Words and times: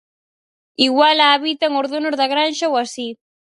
Igual 0.87 1.17
a 1.21 1.27
habitan 1.35 1.71
os 1.81 1.87
donos 1.93 2.17
da 2.19 2.29
granxa 2.33 2.65
ou 2.71 2.75
así. 2.83 3.07